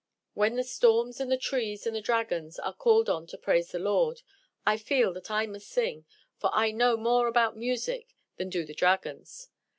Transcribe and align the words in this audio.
When 0.33 0.55
the 0.55 0.63
storms, 0.63 1.19
and 1.19 1.31
the 1.31 1.37
trees, 1.37 1.85
and 1.85 1.95
the 1.95 2.01
dragons 2.01 2.57
are 2.57 2.73
called 2.73 3.07
on 3.07 3.27
to 3.27 3.37
praise 3.37 3.69
the 3.71 3.77
Lord, 3.77 4.23
I 4.65 4.75
feel 4.77 5.13
that 5.13 5.29
I 5.29 5.45
must 5.45 5.69
sing, 5.69 6.05
for 6.39 6.49
I 6.55 6.71
know 6.71 6.97
more 6.97 7.27
about 7.27 7.55
music 7.55 8.15
than 8.37 8.49
do 8.49 8.65
the 8.65 8.73
dragons. 8.73 9.49